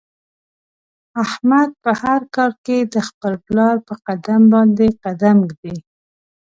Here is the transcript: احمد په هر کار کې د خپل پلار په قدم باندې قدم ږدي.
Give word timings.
احمد 1.23 1.69
په 1.83 1.91
هر 2.01 2.21
کار 2.35 2.51
کې 2.65 2.77
د 2.93 2.95
خپل 3.07 3.33
پلار 3.45 3.75
په 3.87 3.93
قدم 4.07 4.41
باندې 4.53 4.87
قدم 5.03 5.37
ږدي. 5.49 5.75